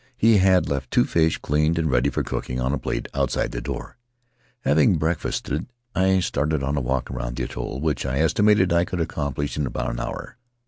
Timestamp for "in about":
9.57-9.91